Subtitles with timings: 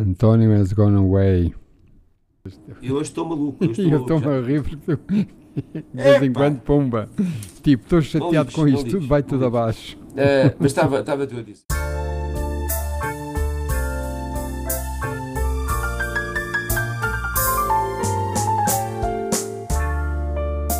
[0.00, 1.54] António has gone away.
[2.82, 3.62] Eu hoje estou maluco.
[3.62, 7.08] Eu E eu estou, estou-me a rir porque tu, de vez em quando, pumba.
[7.62, 9.46] Tipo, estou chateado lixo, com isto, lixo, tudo vai tudo lixo.
[9.46, 9.98] abaixo.
[10.16, 11.64] Eh, mas estava estava tu a dizer.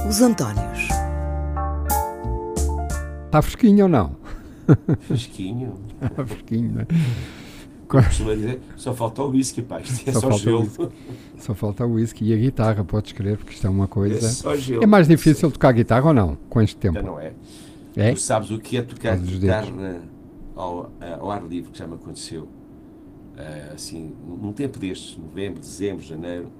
[0.08, 0.88] Os Antónios.
[3.26, 4.16] Está fresquinho ou não?
[5.00, 5.74] Fresquinho.
[6.00, 6.86] Está fresquinho, não é?
[7.98, 9.64] Costuma dizer, só falta o whisky.
[9.82, 10.92] Isto é Só só, gelo.
[11.38, 14.56] Só falta o whisky e a guitarra, podes crer, porque isto é uma É coisa.
[14.56, 14.82] gelo.
[14.82, 17.02] É mais difícil tocar guitarra ou não, com este tempo?
[17.02, 17.32] não é.
[17.96, 18.12] É?
[18.12, 20.00] Tu sabes o que é tocar guitarra
[20.54, 22.48] ao, ao ar livre, que já me aconteceu.
[23.36, 26.52] Ah, assim, num tempo destes, novembro, dezembro, janeiro,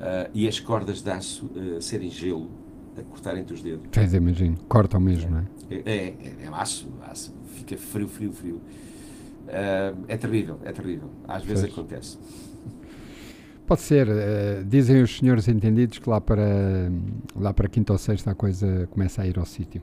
[0.00, 2.50] ah, e as cordas de aço ah, serem gelo,
[2.98, 3.86] a cortar entre os dedos.
[3.92, 5.44] Pois imagino, cortam mesmo, não é?
[5.70, 8.60] É, é, é aço, aço, fica frio, frio, frio.
[9.48, 11.10] Ah, é terrível, é terrível.
[11.28, 11.72] Às vezes Pois.
[11.72, 12.18] acontece.
[13.66, 16.90] Pode ser, eh, dizem os senhores entendidos que lá para,
[17.34, 19.82] lá para quinta ou sexta a coisa começa a ir ao sítio.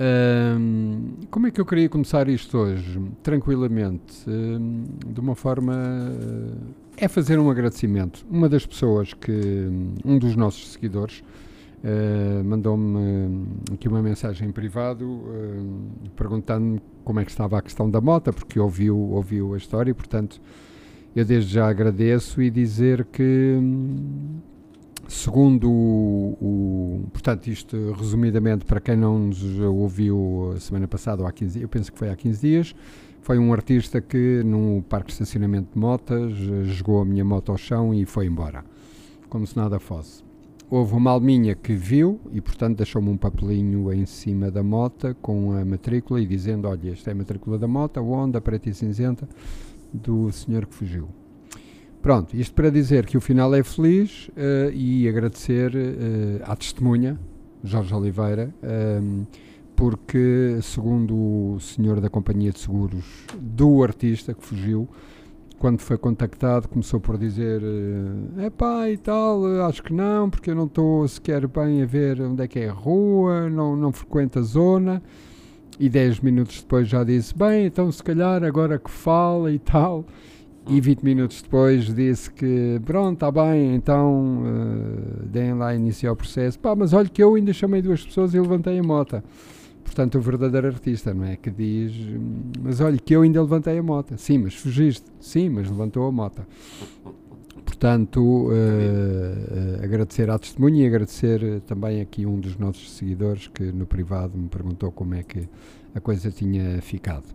[0.00, 3.00] Ahm, como é que eu queria começar isto hoje?
[3.22, 5.72] Tranquilamente, ahm, de uma forma.
[6.96, 8.26] eh, é fazer um agradecimento.
[8.28, 9.68] Uma das pessoas que.
[10.04, 11.22] Um dos nossos seguidores
[11.84, 12.98] eh, mandou-me
[13.70, 18.00] eh, aqui uma mensagem em privado eh, perguntando-me como é que estava a questão da
[18.00, 20.40] moto, porque ouviu, ouviu a história e, portanto.
[21.16, 24.38] Eu desde já agradeço e dizer que, hum,
[25.06, 31.28] segundo o, o- Portanto, isto resumidamente, para quem não nos ouviu a semana passada, ou
[31.28, 32.74] há 15 eu penso que foi há 15 dias,
[33.22, 37.52] foi um artista que, num parque de estacionamento de motas, eh, jogou a minha moto
[37.52, 38.64] ao chão e foi embora,
[39.28, 40.24] como se nada fosse.
[40.70, 45.52] Houve uma alminha que viu e, portanto, deixou-me um papelinho em cima da moto com
[45.52, 48.74] a matrícula e dizendo: Olha, esta é a matrícula da moto, a Honda, preta e
[48.74, 49.28] cinzenta
[49.92, 51.08] do senhor que fugiu.
[52.02, 57.18] Pronto, isto para dizer que o final é feliz eh, e agradecer eh, à testemunha,
[57.62, 59.22] Jorge Oliveira, ehm,
[59.74, 61.14] porque, segundo
[61.54, 64.86] o senhor da companhia de seguros do artista que fugiu,
[65.58, 67.62] quando foi contactado, começou por dizer:
[68.38, 71.86] é pá, e tal, eh, acho que não, porque eu não estou sequer bem a
[71.86, 75.02] ver onde é que é a rua, não, não frequento a zona.
[75.78, 80.04] E 10 minutos depois já disse: Bem, então se calhar agora que fala e tal.
[80.66, 86.16] E 20 minutos depois disse que pronto, está bem, então eh, deem lá iniciar o
[86.16, 86.58] processo.
[86.58, 89.22] Pá, mas olha que eu ainda chamei duas pessoas e levantei a moto.
[89.94, 91.36] Portanto, o verdadeiro artista, não é?
[91.36, 94.18] Que diz, "Hum, mas olha que eu ainda levantei a moto.
[94.18, 95.06] Sim, mas fugiste.
[95.20, 96.44] Sim, mas levantou a moto.
[97.64, 103.46] Portanto, eh, eh, agradecer à testemunha e agradecer eh, também aqui um dos nossos seguidores
[103.46, 105.48] que no privado me perguntou como é que
[105.94, 107.26] a coisa tinha ficado.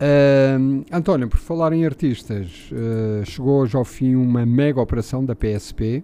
[0.00, 2.68] Ahm, António, por falar em artistas,
[3.24, 6.02] chegou hoje ao fim uma mega operação da PSP,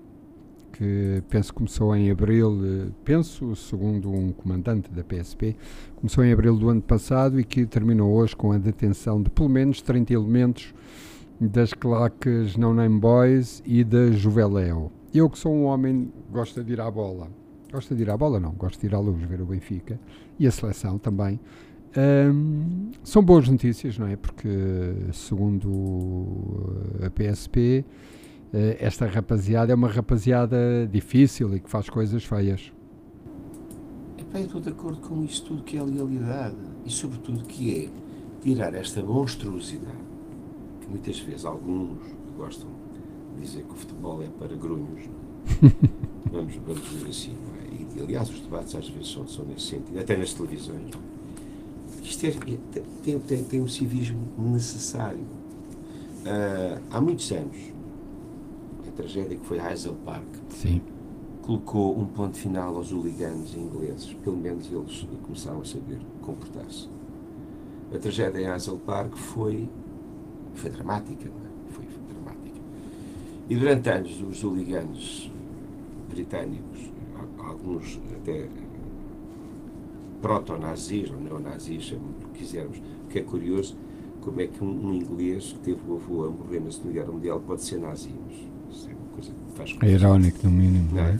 [0.73, 5.57] que penso começou em abril, eh, penso, segundo um comandante da PSP,
[5.97, 9.49] começou em abril do ano passado e que terminou hoje com a detenção de pelo
[9.49, 10.75] menos 30 elementos
[11.41, 14.91] das claques No Name Boys e da Juveléu.
[15.15, 17.29] Eu que sou um homem que gosta de ir à bola,
[17.71, 20.01] gosta de ir à bola não, gosto de ir à luz ver o Benfica
[20.39, 21.39] e a seleção também,
[21.95, 24.17] Hum, são boas notícias, não é?
[24.17, 24.49] Porque,
[25.13, 28.22] segundo a PSP, eh,
[28.79, 32.73] esta rapaziada é uma rapaziada difícil e que faz coisas feias.
[34.19, 37.89] Epá, eu estou de acordo com isso tudo que é legalidade e sobretudo que é
[38.43, 39.97] tirar esta monstruosidade
[40.81, 41.99] que muitas vezes alguns
[42.37, 42.69] gostam
[43.37, 45.01] de dizer que o futebol é para grunhos.
[45.03, 46.29] é?
[46.31, 47.35] vamos, vamos dizer assim.
[47.47, 47.97] não é?
[47.97, 50.91] E, aliás, os debates às vezes são, são nesse sentido, até nas televisões.
[50.95, 52.03] é?
[52.05, 55.25] Isto é, é- tem, tem, tem um civismo necessário.
[56.27, 57.57] Ah, há muitos anos,
[58.93, 60.83] tragédia que foi Hazel Park, Sim.
[61.43, 64.13] colocou um ponto final aos hooligans ingleses.
[64.15, 66.89] Pelo menos eles começaram a saber comportar-se.
[67.95, 69.69] A tragédia em Hazel Park foi,
[70.55, 71.71] foi dramática, não é?
[71.71, 72.61] Foi, foi dramática.
[73.49, 75.31] E durante anos os hooligans
[76.09, 76.91] britânicos,
[77.39, 78.49] alguns até
[80.21, 82.81] proto-nazis ou neonazis, o que quisermos,
[83.11, 83.77] que é curioso
[84.23, 87.13] como é que um, um inglês que teve o avô a morrer na Segunda Guerra
[87.13, 88.11] Mundial pode ser nazi.
[88.11, 88.52] Mas isso uma
[89.31, 90.89] coisa que faz É irónico, no mínimo.
[90.95, 91.11] não é?
[91.13, 91.19] é?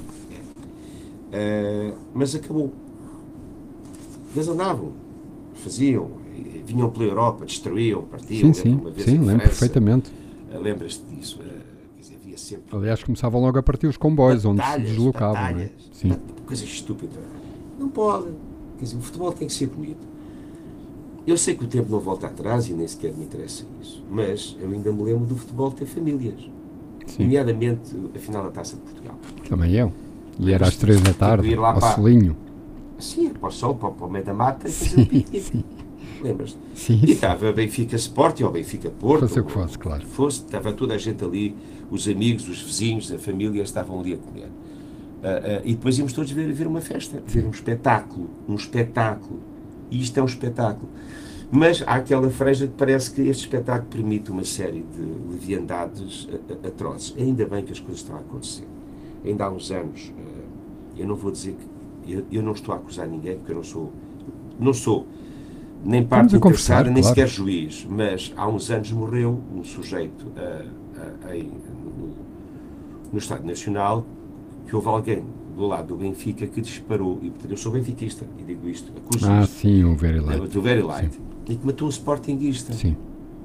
[1.33, 2.73] Eh, mas acabou.
[4.35, 4.93] Eles andavam,
[5.55, 8.53] faziam, e vinham pela Europa, destruíam, partiam.
[8.53, 10.13] Sim, sim, uma vez sim, em lembro França, perfeitamente.
[10.53, 11.39] eh, Lembras-te disso?
[11.43, 11.61] eh,
[12.01, 12.77] dizer, havia sempre.
[12.77, 15.37] Aliás, começavam logo a partir os comboios, onde se batalhas, deslocavam.
[15.37, 15.49] é?
[15.53, 16.09] batalhas, Sim.
[16.11, 17.19] bat- Coisa estúpida.
[17.79, 18.29] Não pode.
[18.79, 20.13] Quer dizer, o futebol tem que ser bonito.
[21.27, 24.57] Eu sei que o tempo não volta atrás e nem sequer me interessa isso, mas
[24.61, 26.49] eu ainda me lembro do futebol ter famílias.
[27.17, 27.25] Sim.
[27.25, 29.19] Nomeadamente a final da Taça de Portugal.
[29.49, 29.93] Também eu.
[30.39, 32.37] E era às três da tarde, Ir lá ao para- solinho.
[32.99, 35.65] Sim, para o sol, para, para o meio da mata e fazer um piquenique.
[36.23, 36.57] Lembras-te?
[36.75, 37.13] Sim, E sim.
[37.13, 39.27] estava Benfica Sporting ou Benfica Porto.
[39.29, 40.07] Fosse o que fosse, claro.
[40.07, 41.55] fosse, estava toda a gente ali,
[41.91, 44.49] os amigos, os vizinhos, a família, estavam ali a comer.
[45.25, 45.29] Ah,
[45.59, 49.41] ah, e depois íamos todos ver, ver uma festa, ver um espetáculo, um espetáculo.
[49.91, 50.89] E isto é um espetáculo.
[51.55, 56.53] Mas há aquela franja que parece que este espetáculo permite uma série de leviandades a-
[56.67, 57.15] a- atrozes.
[57.19, 58.67] Ainda bem que as coisas estão a acontecer.
[59.23, 60.41] Ainda há uns anos, ah,
[60.97, 61.73] eu não vou dizer que.
[62.11, 63.93] Eu, eu não estou a acusar ninguém, porque eu não sou.
[64.59, 65.07] Não sou
[65.85, 67.09] nem parte a interessada, nem claro.
[67.09, 67.87] sequer juiz.
[67.89, 70.65] Mas há uns anos morreu um sujeito ah,
[71.27, 71.45] ah, em-
[71.85, 72.15] no,
[73.13, 74.07] no Estado Nacional
[74.67, 75.23] que houve alguém
[75.55, 77.19] do lado do Benfica que disparou.
[77.23, 79.53] E portanto eu sou benfiquista e digo isto, acuso Ah, isto.
[79.61, 80.49] sim, o Very Light.
[80.49, 81.21] do Very Light.
[81.49, 82.73] E que matou um Sportingista.
[82.73, 82.97] Sim.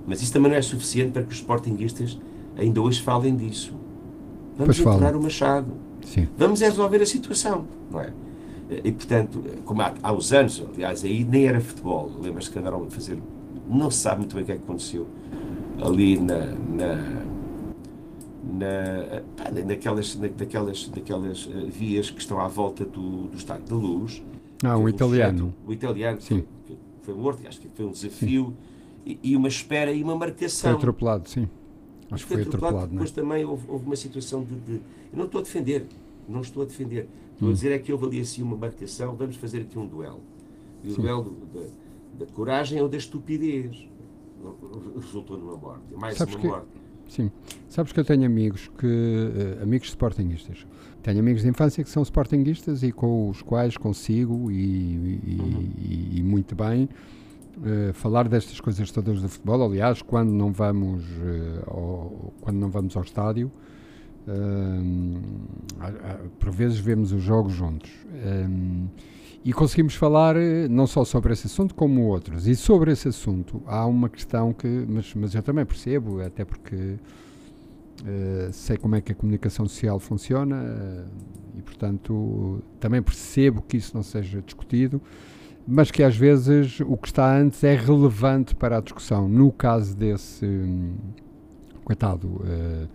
[0.06, 2.18] Mas isso também não é suficiente para que os Sportingistas
[2.58, 3.74] ainda hoje falem disso.
[4.58, 5.74] Vamos Pois o Machado.
[6.06, 6.28] Sim.
[6.38, 8.14] Vamos resolver a situação, não é?
[8.84, 12.12] E, portanto, como há, há uns anos, aliás, aí nem era futebol.
[12.20, 13.18] Lembras-te que andaram a fazer.
[13.70, 15.08] Não se sabe muito bem o que é que aconteceu
[15.82, 16.46] ali na.
[16.46, 17.28] na
[18.50, 23.66] na, pá, naquelas, na, daquelas, daquelas eh, vias que estão à volta do, do Estádio
[23.66, 24.24] da Luz.
[24.64, 25.54] Ah, um italiano.
[25.66, 26.46] O italiano Sim.
[27.08, 28.54] Foi, foi morto, acho que foi um desafio
[29.06, 30.76] e, e uma espera e uma Foi marcação.
[30.76, 31.48] atropelado, sim.
[32.12, 32.90] Acho que foi atropelado, não é?
[32.90, 34.82] Depois também houve, houve uma situação de, de-
[35.12, 35.86] Eu não estou a defender,
[36.28, 37.08] não estou a defender.
[37.34, 37.52] Estou Hum.
[37.52, 40.20] a dizer é que houve ali assim uma marcação, vamos fazer aqui um duelo.
[40.84, 41.02] E o Sim.
[41.02, 43.88] duelo da, da coragem ou da estupidez.
[45.02, 45.82] Resultou numa morte.
[45.96, 46.68] Mais Sabes uma morte.
[47.08, 47.32] Sim.
[47.70, 48.86] Sabes que eu tenho amigos que.
[48.88, 50.66] eh, amigos sportinguistas.
[51.02, 55.70] Tenho amigos de infância que são sportinguistas e com os quais consigo, e, e- Uhum.
[55.80, 56.90] e- e muito bem,
[57.66, 59.64] eh, falar destas coisas todas do futebol.
[59.64, 63.50] Aliás, quando não vamos, eh, ao, quando não vamos ao estádio,
[65.80, 67.90] há- por vezes vemos os jogos juntos.
[68.14, 68.88] Hum,
[69.44, 72.48] e conseguimos falar eh, não só sobre esse assunto, como outros.
[72.48, 74.68] E sobre esse assunto há uma questão que.
[74.88, 76.98] Mas, mas eu também percebo, até porque
[78.06, 81.06] eh, sei como é que a comunicação social funciona eh,
[81.58, 85.02] e, portanto, também percebo que isso não seja discutido,
[85.68, 89.28] mas que às vezes o que está antes é relevante para a discussão.
[89.28, 90.46] No caso desse.
[90.46, 90.96] hum,
[91.84, 92.42] coitado.
[92.46, 92.88] eh,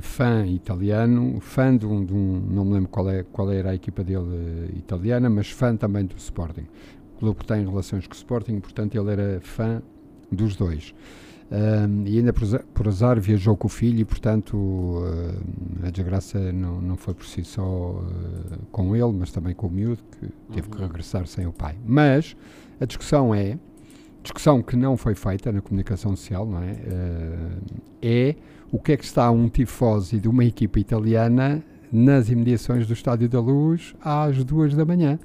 [0.00, 3.74] fã italiano, fã de um, de um- não me lembro qual, é, qual era a
[3.74, 6.66] equipa dele eh, italiana, mas fã também do Sporting.
[7.16, 9.82] O clube tem relações com o Sporting, portanto ele era fã
[10.30, 10.94] dos dois.
[11.52, 15.02] Ahm, e ainda por, por azar viajou com o filho e, portanto,
[15.82, 18.00] ah, a desgraça não, não foi por si só
[18.52, 20.86] ah, com ele, mas também com o miúdo, que teve que Uhum.
[20.86, 21.76] regressar sem o pai.
[21.84, 22.36] Mas
[22.80, 23.58] a discussão é,
[24.22, 26.76] discussão que não foi feita na comunicação social, não é?
[26.86, 27.58] Ah,
[28.00, 28.36] é
[28.72, 31.62] o que é que está um tifose de uma equipa italiana
[31.92, 35.18] nas imediações do Estádio da Luz às duas da manhã.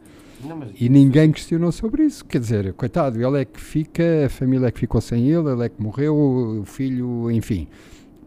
[0.43, 2.25] Não, mas- E ninguém questionou sobre isso.
[2.25, 5.63] Quer dizer, coitado, ele é que fica, a família é que ficou sem ele, ele
[5.65, 6.15] é que morreu,
[6.61, 7.67] o filho, enfim.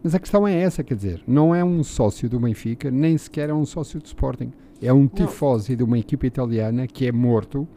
[0.03, 3.49] Mas a questão é essa, quer dizer, não é um sócio do Benfica, nem sequer
[3.49, 4.51] é um sócio do Sporting.
[4.81, 7.67] É um tifose de uma equipa italiana que é morto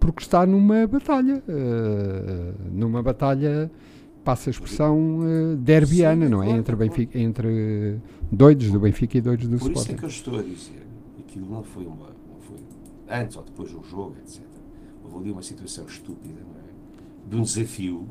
[0.00, 1.40] porque está numa batalha.
[1.48, 3.70] eh, numa batalha,
[4.24, 6.46] passa a expressão uh, derbiana, Sim, não é?
[6.46, 6.76] claro, Entre.
[6.76, 7.98] Benfica, entre
[8.30, 9.96] doidos do Benfica e doidos do Por isso é Sporting.
[9.98, 10.86] que eu estou a dizer.
[11.18, 12.06] Aquilo não foi uma.
[12.08, 12.56] Não foi
[13.08, 14.42] antes ou depois de um jogo, etc.
[15.04, 17.28] Houve ali uma situação estúpida, não é?
[17.28, 18.06] De um desafio.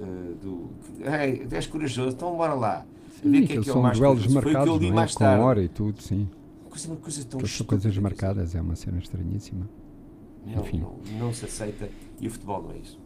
[0.00, 0.70] eh, do.
[1.00, 2.86] Ei, és corajoso, então bora lá.
[3.22, 4.42] Sim, quem é que é o são mais duelos corajoso.
[4.42, 4.90] Foi o que eu marcados, li é?
[4.90, 5.42] Com tarde.
[5.44, 6.28] hora e tudo, sim.
[6.68, 9.68] Coisa, uma coisa tão são coisas marcadas, é uma cena estranhíssima.
[10.44, 10.80] Não, enfim.
[10.80, 11.88] não, não se aceita
[12.20, 12.98] e o futebol não é isso.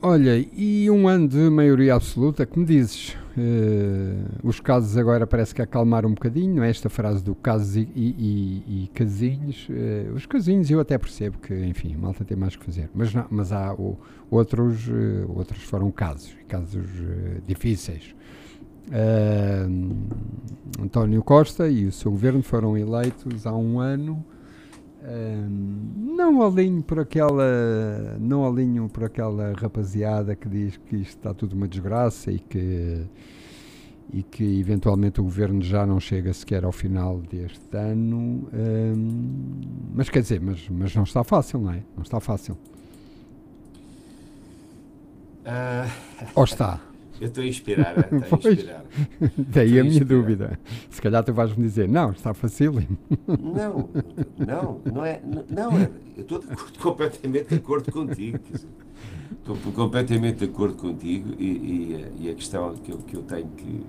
[0.00, 3.16] Olha, e um ano de maioria absoluta, que me dizes?
[3.36, 4.14] Eh,
[4.44, 6.70] os casos agora parece que acalmaram um bocadinho, é?
[6.70, 9.66] Esta frase do casos e, e- e- casinhos.
[9.70, 12.88] eh, os casinhos eu até percebo que, enfim, malta tem mais que fazer.
[12.94, 13.98] Mas, não- mas há o-
[14.30, 16.86] outros, eh, outros foram casos, casos
[17.46, 18.14] difíceis.
[20.80, 24.24] António Costa e o seu governo foram eleitos há um ano.
[25.96, 31.54] Não alinho por aquela não alinho por aquela rapaziada que diz que isto está tudo
[31.54, 33.06] uma desgraça e que
[34.12, 38.48] e que eventualmente o governo já não chega sequer ao final deste ano.
[38.52, 39.60] Ahm,
[39.94, 41.82] mas quer dizer mas, mas não está fácil não é?
[41.96, 42.56] Não está fácil.
[45.44, 45.88] Ah,
[46.34, 46.87] ou está
[47.20, 48.84] Eu estou a inspirar, estou a inspirar.
[49.36, 50.58] Daí a minha dúvida.
[50.88, 52.96] Se calhar tu vais-me dizer, não, está facílimo.
[53.26, 53.88] Não,
[54.38, 55.20] não, não é.
[55.50, 56.42] Não, é, eu estou
[56.80, 58.38] completamente de acordo contigo.
[59.32, 63.48] Estou completamente de acordo contigo e, e, e, a questão que eu, que eu tenho
[63.48, 63.84] que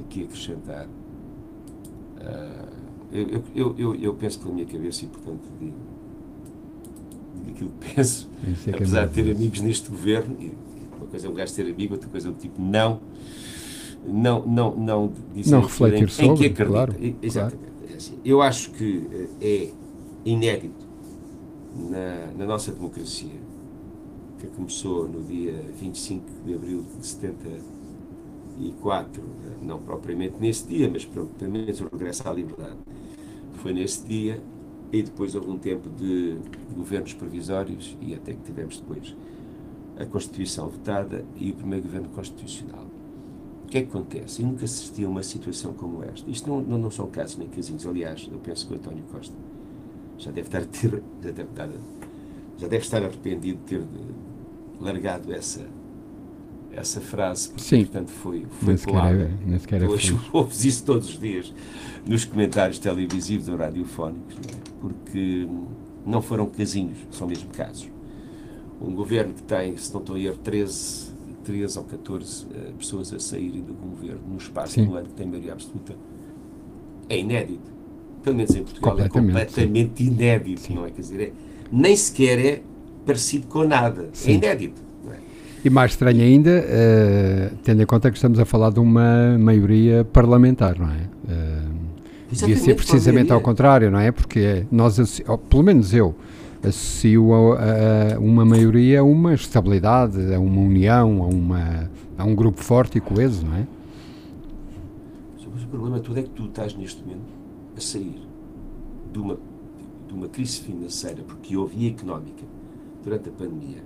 [0.00, 0.86] aqui acrescentar.
[0.86, 2.72] Uh,
[3.12, 5.76] eu, eu, eu, eu, penso pela minha cabeça e, portanto, digo,
[7.44, 8.30] digo aquilo que penso,
[8.66, 10.36] é que apesar de ter amigos neste governo,
[11.02, 13.00] uma coisa é um gajo ter amigo, outra coisa é um tipo não,
[14.06, 15.12] não, não, não
[15.46, 16.64] não refletir em, sobre, em que acredita.
[16.64, 17.56] Claro, Exatamente.
[17.56, 17.92] Claro.
[17.92, 19.70] É assim, eu acho que eh, é
[20.24, 20.86] inédito
[21.76, 23.40] na, na nossa democracia,
[24.38, 29.22] que começou no dia 25 de abril de 74,
[29.62, 32.78] não propriamente nesse dia, mas pelo menos o regresso à liberdade.
[33.54, 34.42] Foi nesse dia
[34.92, 36.36] e depois houve um tempo de
[36.74, 39.16] governos provisórios e até que tivemos depois
[39.98, 42.86] a Constituição votada e o primeiro governo constitucional.
[43.64, 44.42] O que é que acontece?
[44.42, 46.30] Eu nunca assisti a uma situação como esta.
[46.30, 47.86] Isto não, não, não são casos nem casinhos.
[47.86, 49.34] Aliás, eu penso que o António Costa
[50.18, 51.68] já deve estar, ter, já deve estar,
[52.58, 53.82] já deve estar arrependido de ter
[54.78, 55.66] largado essa,
[56.70, 57.84] essa frase, porque, Sim.
[57.84, 59.30] portanto, foi, foi colada.
[59.46, 61.52] É, Hoje ouves isso todos os dias
[62.06, 64.62] nos comentários televisivos ou radiofónicos, não é?
[64.80, 65.48] porque
[66.04, 67.91] não foram casinhos, são mesmo casos
[68.82, 71.12] um governo que tem, se não estou a erro, 13,
[71.44, 74.84] 13 ou 14 uh, eh, pessoas a saírem do governo no espaço sim.
[74.84, 75.94] do ano que tem maioria absoluta,
[77.08, 77.72] é inédito.
[78.22, 80.10] Pelo menos em Portugal é completamente sim.
[80.10, 80.74] inédito, sim.
[80.74, 80.90] não é?
[80.90, 81.32] Quer dizer, é,
[81.70, 82.62] nem sequer é
[83.04, 84.08] parecido com nada.
[84.26, 84.80] É inédito.
[85.10, 85.16] É?
[85.64, 90.04] E mais estranho ainda, uh, tendo em conta que estamos a falar de uma maioria
[90.04, 91.08] parlamentar, não é?
[91.24, 91.82] Uh,
[92.30, 94.10] devia ser precisamente ao contrário, não é?
[94.10, 96.14] Porque nós, pelo menos eu,
[96.62, 102.34] associo a, a, uma maioria a uma estabilidade, a uma união, a, uma, a um
[102.34, 103.66] grupo forte e coeso, não é?
[105.52, 107.32] Mas o problema todo é que tu estás neste momento
[107.76, 108.22] a sair
[109.12, 109.38] de uma,
[110.06, 112.44] de uma crise financeira, porque houve económica
[113.02, 113.82] durante a pandemia.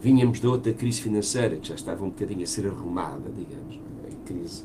[0.00, 4.12] Vínhamos da outra crise financeira que já estava um bocadinho a ser arrumada, digamos, é?
[4.12, 4.64] a crise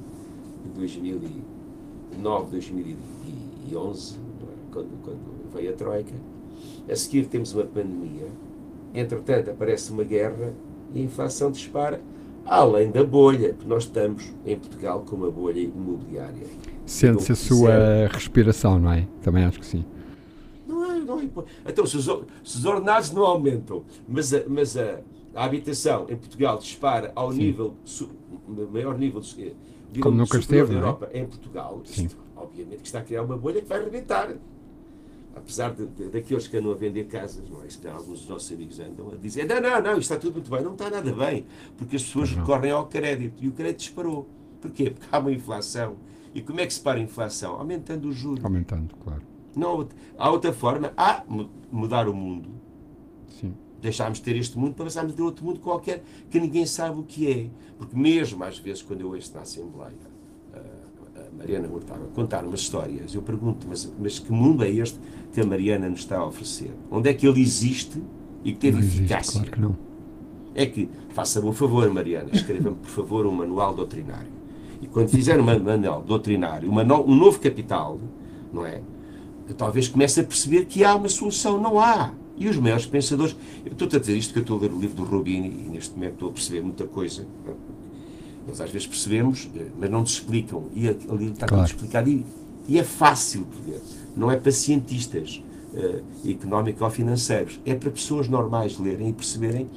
[0.64, 4.20] de 2009, 2011, é?
[4.72, 6.14] quando, quando veio a Troika
[6.90, 8.28] a seguir temos uma pandemia,
[8.94, 10.54] entretanto aparece uma guerra
[10.94, 12.02] e a inflação dispara,
[12.46, 16.48] além da bolha, que nós estamos em Portugal com uma bolha imobiliária.
[16.86, 19.08] Sente-se a sua respiração, não é?
[19.22, 19.86] Também acho que sim.
[20.68, 21.30] Não é, não é.
[21.68, 25.00] Então, se os, se os ordenados não aumentam, mas a, mas a,
[25.36, 27.38] a habitação em Portugal dispara ao sim.
[27.38, 28.10] nível, su,
[28.72, 29.22] maior nível
[29.92, 30.78] de, Como nunca esteve, da é?
[30.78, 31.20] Europa é?
[31.20, 34.34] em Portugal, isto, obviamente que está a criar uma bolha que vai rebentar
[35.36, 37.68] apesar de, de, daqueles que andam a vender casas, não é?
[37.68, 40.34] Isso que alguns dos nossos amigos andam a dizer: não, não, não, isto está tudo
[40.34, 40.62] muito bem.
[40.62, 41.46] Não está nada bem,
[41.78, 44.28] porque as pessoas recorrem ao crédito e o crédito disparou.
[44.62, 44.92] Porquê?
[44.92, 45.96] Porque há uma inflação.
[46.34, 47.56] E como é que se para a inflação?
[47.56, 48.44] Aumentando os juros.
[48.44, 49.22] Aumentando, claro.
[49.56, 50.94] Não, há outra forma.
[50.96, 51.24] Há
[51.72, 52.50] mudar o mundo.
[53.40, 53.54] Sim.
[53.82, 57.04] Deixámos de ter este mundo para passarmos de outro mundo qualquer que ninguém sabe o
[57.04, 57.50] que é.
[57.78, 59.96] Porque mesmo às vezes, quando eu ouço na Assembleia,
[61.40, 65.00] Mariana Hurtado a contar umas histórias, eu pergunto, mas, mas que mundo é este
[65.40, 66.72] que a Mariana nos está a oferecer?
[66.92, 68.02] Onde é que ele existe
[68.44, 69.40] e que teve não eficácia?
[69.40, 69.78] Existe, claro que não.
[70.54, 74.28] É que, faça-me um favor, Mariana, escreva-me, por favor, um manual doutrinário.
[74.82, 78.00] E quando fizer um manual doutrinário, um novo capital,
[78.52, 78.82] não é?
[79.58, 81.60] Talvez comece a perceber que há uma solução.
[81.60, 82.12] Não há.
[82.38, 83.36] E os maiores pensadores.
[83.66, 85.70] Eu estou a dizer isto que eu estou a ler o livro do Rubini e
[85.70, 87.26] neste momento estou a perceber muita coisa.
[88.48, 90.66] Nós às vezes percebemos, eh, mas não nos explicam.
[90.74, 91.66] E ali está claro.
[91.66, 92.10] tudo explicado.
[92.10, 92.24] E,
[92.68, 93.82] e, é fácil de ver.
[94.20, 97.60] Não é para cientistas uh, económicos ou financeiros.
[97.66, 99.70] É para pessoas normais lerem e perceberem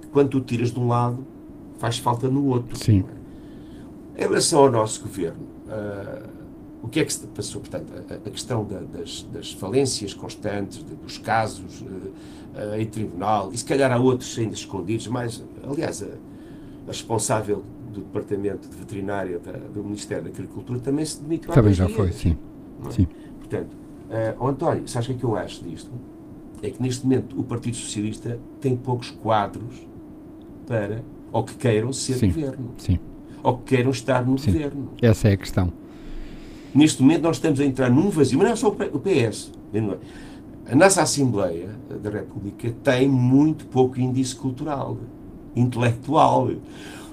[0.00, 1.24] que quando tu tiras de um lado,
[1.78, 2.76] faz falta no outro.
[2.76, 3.04] Sim.
[4.16, 6.28] Em relação ao nosso governo, uh,
[6.82, 7.60] o que é que se passou?
[7.60, 13.50] Portanto, a, a questão da, das, das, falências constantes, de, dos casos uh, em tribunal,
[13.52, 17.62] e se calhar há outros ainda escondidos, mas, aliás, a, a responsável
[17.92, 21.96] do Departamento de Veterinária da, do Ministério da Agricultura também se demitiu Também já dias.
[21.96, 22.36] foi, sim.
[22.86, 22.90] É?
[22.90, 23.06] sim.
[23.50, 23.76] Portanto,
[24.38, 25.90] uh, António, sabes o que é que eu acho disto?
[26.62, 29.74] É que neste momento o Partido Socialista tem poucos quadros
[30.66, 31.02] para,
[31.32, 32.28] ou que queiram ser sim.
[32.28, 32.70] governo.
[32.78, 32.98] Sim.
[33.42, 34.52] Ou que queiram estar no sim.
[34.52, 34.90] governo.
[35.02, 35.72] Essa é a questão.
[36.72, 39.52] Neste momento nós estamos a entrar num vazio, mas não é só o PS.
[40.70, 44.96] A nossa Assembleia da República tem muito pouco índice cultural,
[45.56, 46.50] intelectual.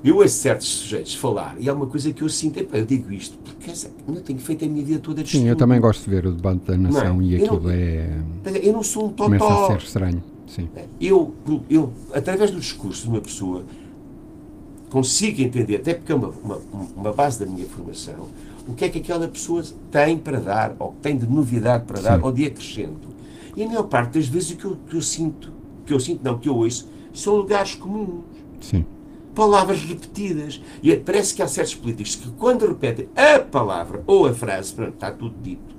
[0.04, 3.38] Eu ouço certos sujeitos falar e há uma coisa que eu sinto, eu digo isto
[3.38, 3.72] porque
[4.08, 5.50] eu tenho feito a minha vida toda de Sim, estudo.
[5.52, 7.24] eu também gosto de ver o debate da nação é?
[7.24, 8.10] e aquilo não- é.
[8.62, 9.24] Eu não sou um totó.
[9.26, 10.24] começa a ser estranho.
[10.48, 10.70] Sim.
[11.02, 11.34] Eu,
[11.70, 13.64] eu, através do discurso de uma pessoa,
[14.90, 16.60] consigo entender, até porque é uma, uma,
[16.96, 18.28] uma base da minha formação,
[18.68, 22.18] o que é que aquela pessoa tem para dar, ou tem de novidade para dar,
[22.20, 22.26] Sim.
[22.26, 23.08] ou de acrescento.
[23.56, 25.52] E a maior parte das vezes o que eu, que eu sinto,
[25.86, 28.22] que eu sinto, não, que eu ouço, são lugares comuns
[28.62, 28.86] Sim.
[29.38, 30.60] Palavras repetidas.
[30.82, 34.96] E parece que há certos políticos que, quando repetem a palavra ou a frase, pronto,
[34.96, 35.78] está tudo dito.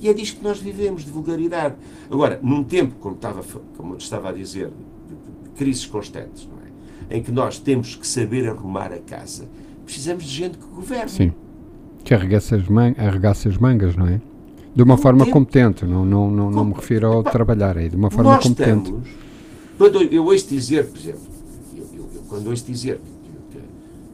[0.00, 1.74] E é disto que nós vivemos, de vulgaridade.
[2.10, 3.42] Agora, num tempo, como, estava,
[3.76, 7.16] como estava a dizer, de, de- de crises constantes, não é?
[7.16, 9.48] em que nós temos que saber arrumar a casa,
[9.84, 11.10] precisamos de gente que governe.
[11.10, 11.32] Sim.
[12.04, 14.20] Que arregaça as, man arregaça as mangas, não é?
[14.74, 17.76] De uma Não forma tem- competente, não, não, não, não me refiro ao Epá, trabalhar,
[17.76, 18.84] é de uma forma competente.
[18.90, 19.08] estamos.
[19.76, 21.20] Quando eu, ouço dizer, por exemplo,
[22.30, 23.64] quando ouço dizer que, que-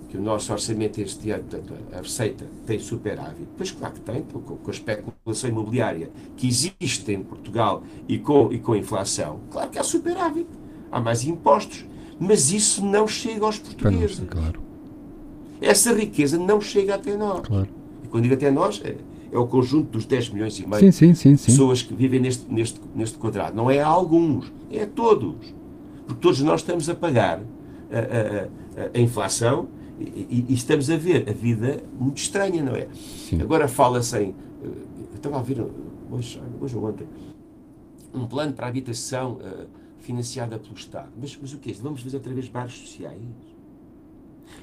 [0.08, 4.23] que o nosso orçamento este ano, portanto, a receita tem superávit, pois claro que tem,
[4.23, 9.40] com, com a especulação imobiliária que existe em Portugal e com, e com a inflação,
[9.50, 10.46] claro que há superávit,
[10.90, 11.85] há mais impostos,
[12.18, 14.20] mas isso não chega aos portugueses.
[14.30, 14.61] claro,
[15.61, 17.40] Essa riqueza não chega até nós.
[17.46, 17.68] claro.
[18.04, 18.96] E quando digo até nós, é,
[19.32, 21.46] é o conjunto dos 10 milhões e meio Sim, sim, sim, sim.
[21.52, 23.56] pessoas que vivem neste, neste, neste quadrado.
[23.56, 25.35] Não é a alguns, é a todos.
[26.06, 27.40] Porque todos nós estamos a pagar
[27.90, 27.99] a,
[28.83, 29.69] a- a- inflação
[30.00, 32.88] e, e- estamos a ver a vida muito estranha, não é?
[32.95, 33.40] Sim.
[33.40, 34.35] Agora fala-se em.
[34.62, 34.66] eh,
[35.12, 35.71] Eu estava a ver uh,
[36.11, 37.07] hoje, hoje ou ontem
[38.14, 39.66] um plano para a habitação eh,
[40.00, 41.09] financiada pelo Estado.
[41.21, 41.83] Mas, mas o que é isso?
[41.83, 43.19] Vamos fazer outra vez bares sociais?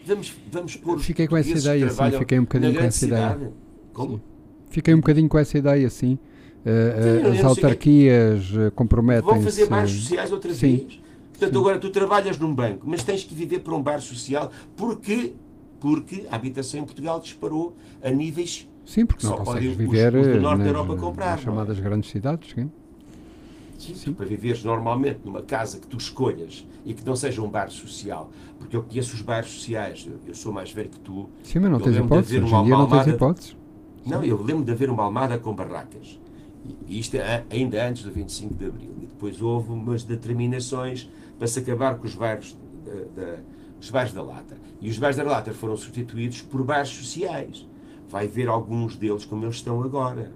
[0.05, 3.29] Vamos, vamos pôr Fiquei com essa ideia, sim, fiquei um bocadinho com essa ideia.
[3.33, 3.51] cidade?
[3.93, 4.21] Como?
[4.69, 6.17] Fiquei um bocadinho com essa ideia, sim.
[6.65, 9.43] Uh, uh, não as sei autarquias uh, Vão comprometem-se.
[9.43, 10.77] fazer bares sociais outra sim.
[10.77, 11.01] vez.
[11.37, 15.33] Portanto, agora tu trabalhas num banco, mas tens que viver para um bar social porque,
[15.79, 18.67] porque a habitação em Portugal disparou a níveis.
[18.85, 21.31] Sim, porque não Só consegues podem os- viver os do norte da nas, Europa comprar,
[21.31, 21.43] nas é?
[21.43, 22.51] chamadas grandes cidades.
[22.53, 22.69] Sim.
[24.05, 27.69] Tu, Para viveres normalmente numa casa que tu escolhas e que não seja um bar
[27.69, 31.27] social, porque eu conheço os bares sociais, eu, eu sou mais velho que tu.
[31.43, 32.43] sim, mas não tens hipóteses.
[32.43, 33.57] Hoje em dia não tens hipóteses.
[34.05, 36.17] Não, eu lembro de haver uma Almada com barracas.
[36.87, 38.91] E isto é ainda antes do 25 de Abril.
[39.01, 41.09] E depois houve umas determinações
[41.43, 42.57] para se acabar com os bairros
[43.17, 43.39] da,
[43.81, 44.55] os bairros da Lata.
[44.79, 47.67] E os bairros da Lata foram substituídos por bairros sociais.
[48.07, 50.31] Vai ver alguns deles como eles estão agora.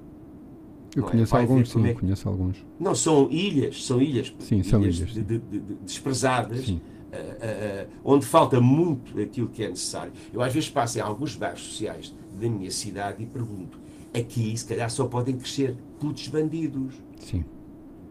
[0.94, 1.12] Eu Não é?
[1.12, 2.58] conheço ver alguns, sim, é que- conheço alguns.
[2.78, 4.36] Não, são ilhas, são ilhas.
[4.40, 4.96] Sim, são ilhas.
[4.98, 6.76] de- de- de- de- desprezadas,
[7.14, 10.12] ah, ah, onde falta muito aquilo que é necessário.
[10.34, 13.80] Eu às vezes passo em alguns bairros sociais da minha cidade e pergunto:
[14.14, 17.46] aqui se calhar só podem crescer putos bandidos, Sim.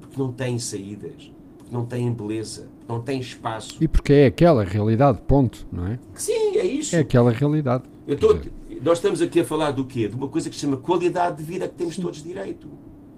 [0.00, 3.76] porque não têm saídas, porque não têm beleza, não têm espaço.
[3.80, 5.98] E porque é aquela realidade, ponto, não é?
[6.14, 6.94] Sim, é isso.
[6.96, 7.84] É aquela realidade.
[8.20, 8.38] Tô-
[8.82, 10.06] nós estamos aqui a falar do quê?
[10.08, 12.68] De uma coisa que se chama qualidade de vida que temos todos direito.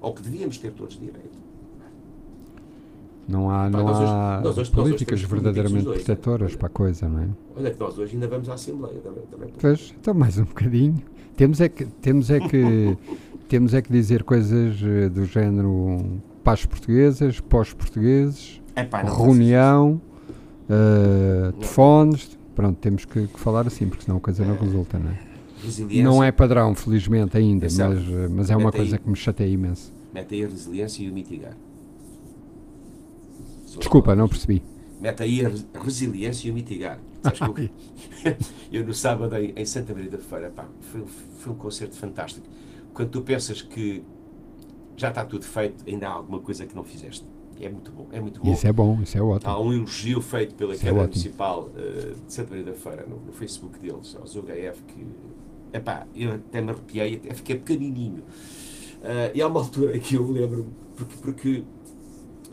[0.01, 1.37] Ou que devíamos ter todos direito.
[3.27, 6.57] Não há, Pá, não nós há nós hoje- políticas verdadeiramente dois, protetoras né?
[6.59, 7.29] para a coisa, não é?
[7.57, 9.23] Olha que nós hoje ainda vamos à Assembleia também.
[9.31, 9.49] também.
[9.61, 10.97] Pois, então mais um bocadinho.
[11.37, 12.97] Temos é que, temos é que,
[13.49, 20.01] temos é que dizer coisas eh, do género para as portuguesas, pós-portugueses, Epá, reunião,
[20.69, 21.53] Não.
[21.53, 26.03] telefones, pronto, temos que, que falar assim, porque senão a coisa não resulta, não é?
[26.03, 27.91] Não é padrão, felizmente, ainda, Atenção.
[27.95, 28.81] mas, eh, mas é uma Mete aí.
[28.81, 29.93] coisa que me chateia imenso.
[30.15, 31.57] Mete aí a resiliência e o mitigar.
[33.67, 34.63] São Desculpa, não percebi.
[35.01, 36.99] Mete aí a res- resiliência e o mitigar.
[37.25, 37.69] Eu,
[38.81, 41.05] eu no sábado em, em Santa Maria da Feira, pá, foi,
[41.39, 42.47] foi um concerto fantástico.
[42.95, 44.03] Quando tu pensas que
[44.97, 47.25] já está tudo feito, ainda há alguma coisa que não fizeste.
[47.61, 48.53] É muito bom, é muito bom.
[48.53, 49.51] Isso é bom, isso é ótimo.
[49.51, 51.23] Há um elogio feito pela Isso é Câmara ótimo.
[51.23, 55.07] Municipal eh, de Santa Maria da Feira, no, no Facebook deles, aos UHF, que,
[55.73, 58.23] epá, eu até me arrepiei, até fiquei pequenininho.
[59.03, 60.67] Ah, e há uma altura que eu lembro,
[60.97, 61.65] porque, porque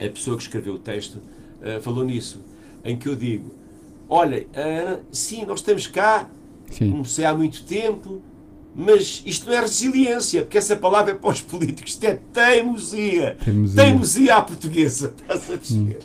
[0.03, 1.19] a pessoa que escreveu o texto
[1.61, 2.41] ah, falou nisso,
[2.83, 3.51] em que eu digo,
[4.09, 4.47] olha,
[5.11, 6.29] sim, nós estamos cá,
[6.69, 8.21] Sim, comecei há muito tempo,
[8.75, 13.37] mas isto não é resiliência, porque essa palavra é para os políticos, isto é teimosia.
[13.43, 13.83] Teimosia.
[13.83, 15.99] Teimosia à portuguesa, estás a perceber?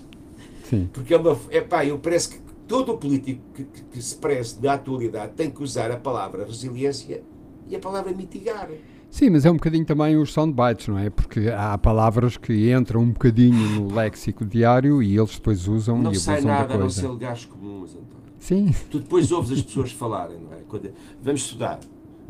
[0.69, 0.89] sim.
[0.93, 1.37] Porque é uma.
[1.51, 5.51] É pá, eu parece que todo político que, que- que se preze da atualidade tem
[5.51, 7.23] que usar a palavra resiliência
[7.69, 8.69] e a palavra mitigar.
[9.11, 11.11] Sim, mas é um bocadinho também os soundbites, não é?
[11.11, 16.13] Porque há palavras que entram um bocadinho no léxico diário e eles depois usam Não
[16.13, 17.01] e sai abusam da nada a não coisa.
[17.01, 18.31] ser lugares comuns, António.
[18.39, 20.61] Sim, Tu depois ouves as pessoas falarem, não é?
[20.69, 21.81] Quando, vamos estudar,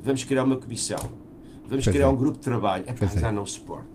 [0.02, 0.98] vamos criar uma comissão,
[1.68, 2.08] vamos Pois criar é.
[2.08, 2.84] um grupo de trabalho.
[2.86, 3.20] É é.
[3.20, 3.86] já não suporto.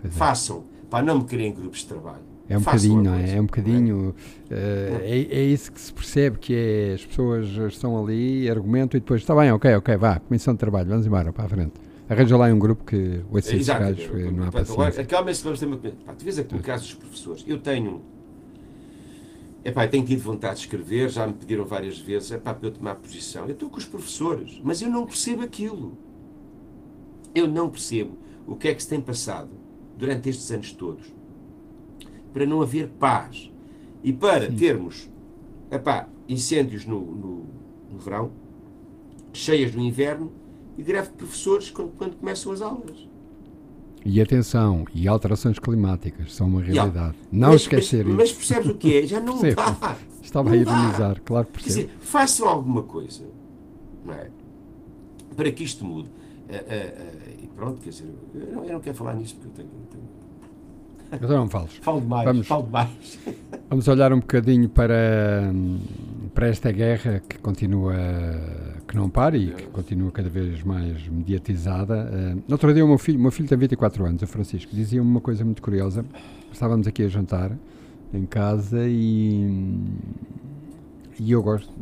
[0.00, 0.16] Pois é.
[0.16, 2.30] Façam, pá, não me criem grupos de trabalho.
[2.48, 3.36] É um Façam bocadinho, a não é?
[3.36, 4.14] É um bocadinho.
[4.50, 9.00] eh, é, é isso que se percebe que é as pessoas estão ali, argumentam e
[9.00, 11.74] depois está bem, ok, ok, vá, comissão de trabalho, vamos embora para a frente.
[12.08, 15.00] Arranja lá um grupo que ouça esses gajos, não há Portanto, agora.
[15.00, 15.76] Acalmem-se, vamos ter uma.
[15.76, 17.44] Pá, tu vês aqui o caso dos professores.
[17.46, 18.02] Eu tenho.
[19.64, 22.94] Epá, tenho tido vontade de escrever, já me pediram várias vezes epá, para eu tomar
[22.94, 23.44] posição.
[23.44, 25.98] Eu estou com os professores, mas eu não percebo aquilo.
[27.34, 29.50] Eu não percebo o que é que se tem passado
[29.96, 31.20] durante estes anos todos
[32.32, 33.50] para não haver paz
[34.02, 34.56] e para Sim.
[34.56, 35.10] termos
[35.70, 37.46] epá, incêndios no, no,
[37.90, 38.32] no, verão,
[39.32, 40.32] cheias no inverno
[40.78, 43.08] e greve de professores quando, quando começam as aulas.
[44.04, 47.16] E atenção, e alterações climáticas são uma realidade.
[47.30, 48.16] Não mas, esquecer mas, isso.
[48.16, 49.06] Mas percebes o que é?
[49.06, 49.96] Já não dá.
[50.22, 51.20] Estava não a ironizar, dá.
[51.20, 51.74] claro que percebo.
[51.74, 53.24] Quer dizer, façam alguma coisa
[54.08, 54.28] é?
[55.36, 56.08] para que isto mude.
[56.08, 59.60] Uh, uh, uh, e pronto, quer dizer, eu não, eu não, quero falar nisso porque
[59.60, 59.68] eu tenho.
[59.90, 60.20] tenho...
[61.12, 61.72] Então não fales.
[61.82, 63.18] Falo demais, vamos, falo demais.
[63.68, 65.52] Vamos olhar um bocadinho para,
[66.32, 67.94] para esta guerra que continua
[68.90, 72.10] que não para e que continua cada vez mais mediatizada.
[72.36, 75.20] Uh, outro dia, o meu filho, meu filho tem 24 anos, o Francisco, dizia-me uma
[75.20, 76.04] coisa muito curiosa.
[76.52, 77.56] Estávamos aqui a jantar
[78.12, 79.78] em casa e,
[81.20, 81.72] e eu gosto,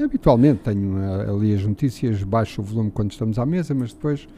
[0.00, 0.96] habitualmente tenho
[1.28, 4.28] ali as notícias, baixo o volume quando estamos à mesa, mas depois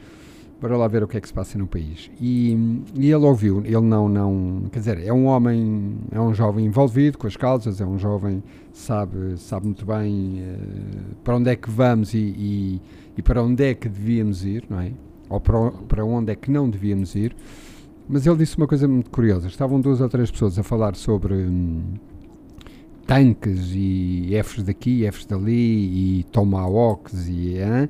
[0.59, 2.09] para lá ver o que é que se passa no país.
[2.19, 2.51] E,
[2.95, 7.17] e, ele ouviu, ele não, não, quer dizer, é um homem, é um jovem envolvido
[7.17, 8.43] com as causas, é um jovem,
[8.73, 12.81] sabe, sabe muito bem uh, para onde é que vamos e, e,
[13.17, 14.91] e, para onde é que devíamos ir, não é?
[15.29, 17.35] Ou para, para onde é que não devíamos ir.
[18.09, 19.47] Mas ele disse uma coisa muito curiosa.
[19.47, 21.81] Estavam duas ou três pessoas a falar sobre hum,
[23.05, 27.89] tanques e Fs daqui, Fs dali e tomahawks e, hein?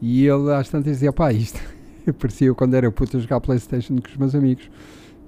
[0.00, 1.60] e ele às tantas dizia, pá, isto
[2.18, 4.70] parecia quando era puto a jogar Playstation com os meus amigos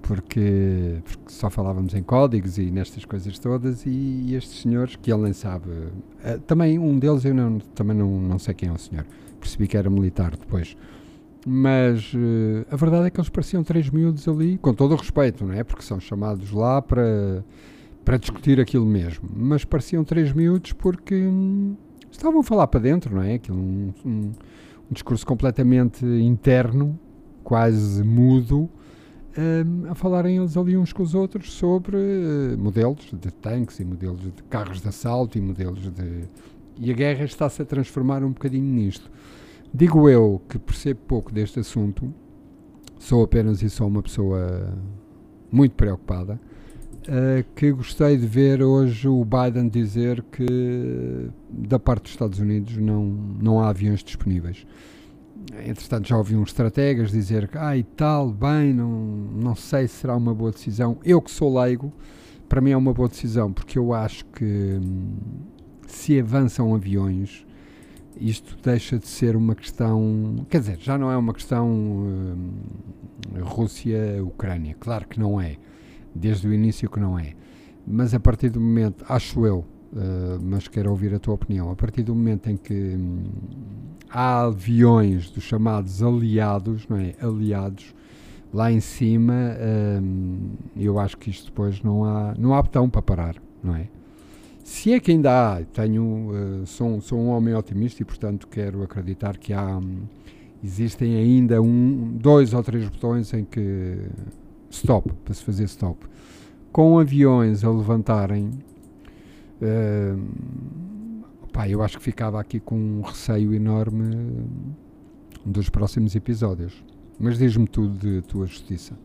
[0.03, 5.13] porque, porque, só falávamos em códigos e nestas coisas todas e, e estes senhores que
[5.13, 8.73] ele nem sabe uh, também um deles eu não, também não, não sei quem é
[8.73, 9.07] o senhor
[9.41, 10.77] percebi que era militar depois
[11.47, 15.45] mas uh, a verdade é que eles pareciam três miúdos ali, com todo o respeito,
[15.45, 15.63] não é?
[15.63, 17.45] Porque são chamados lá para,
[18.05, 19.29] para discutir aquilo mesmo.
[19.35, 21.77] Mas pareciam três miúdos porque hum,
[22.11, 23.35] estavam a falar para dentro, não é?
[23.35, 24.33] Aquilo, um, um,
[24.91, 26.99] um discurso completamente interno,
[27.43, 28.69] quase mudo,
[29.37, 33.85] um, a falarem eles ali uns com os outros sobre uh, modelos de tanques e
[33.85, 36.29] modelos de carros de assalto e modelos de.
[36.79, 39.11] E a guerra está-se a transformar um bocadinho nisto.
[39.73, 42.13] Digo eu que percebo pouco deste assunto,
[42.99, 44.73] sou apenas e sou uma pessoa
[45.51, 46.41] muito preocupada,
[47.09, 52.77] uh, que gostei de ver hoje o Biden dizer que da parte dos Estados Unidos
[52.77, 53.05] não,
[53.41, 54.67] não há aviões disponíveis.
[55.67, 59.97] Entretanto, já ouvi uns estrategas dizer que, ah, e tal, bem, não, não sei se
[59.97, 60.99] será uma boa decisão.
[61.05, 61.93] Eu que sou leigo,
[62.49, 64.45] para mim é uma boa decisão, porque eu acho que
[64.83, 65.17] hum,
[65.87, 67.47] se avançam aviões,
[68.17, 70.47] isto deixa de ser uma questão.
[70.49, 72.53] Quer dizer, já não é uma questão hum,
[73.41, 74.77] Rússia-Ucrânia.
[74.79, 75.57] Claro que não é.
[76.15, 77.35] Desde o início que não é.
[77.87, 81.71] Mas a partir do momento, acho eu, uh, mas quero ouvir a tua opinião.
[81.71, 83.25] A partir do momento em que hum,
[84.11, 87.15] há aviões dos chamados aliados, não é?
[87.21, 87.95] Aliados
[88.53, 89.57] lá em cima,
[90.01, 93.89] hum, eu acho que isto depois não há, não há botão para parar, não é?
[94.63, 98.83] Se é que ainda há, tenho, uh, sou, sou um homem otimista e portanto quero
[98.83, 100.05] acreditar que há, um,
[100.63, 103.99] existem ainda um, dois ou três botões em que
[104.75, 106.07] stop, para se fazer stop.
[106.73, 108.51] Com aviões a levantarem,
[109.65, 114.47] Uh, pá, eu acho que ficava aqui com um receio enorme
[115.45, 116.85] dos próximos episódios.
[117.19, 118.99] Mas diz-me tudo de tua justiça.